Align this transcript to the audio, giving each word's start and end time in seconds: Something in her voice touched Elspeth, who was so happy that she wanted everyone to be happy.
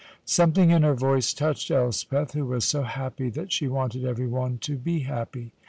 Something 0.25 0.71
in 0.71 0.81
her 0.81 0.95
voice 0.95 1.31
touched 1.31 1.69
Elspeth, 1.69 2.31
who 2.33 2.47
was 2.47 2.65
so 2.65 2.81
happy 2.81 3.29
that 3.29 3.51
she 3.51 3.67
wanted 3.67 4.03
everyone 4.03 4.57
to 4.63 4.75
be 4.75 5.01
happy. 5.01 5.53